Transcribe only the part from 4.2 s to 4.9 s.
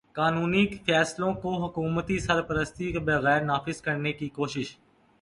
کوشش